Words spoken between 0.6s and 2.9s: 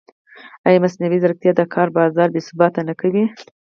ایا مصنوعي ځیرکتیا د کار بازار بېثباته